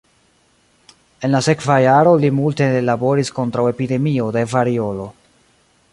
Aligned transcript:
En 1.27 1.31
la 1.33 1.41
sekva 1.47 1.75
jaro 1.83 2.15
li 2.23 2.33
multe 2.39 2.69
laboris 2.89 3.33
kontraŭ 3.39 3.69
epidemio 3.75 4.35
de 4.39 4.47
variolo. 4.55 5.11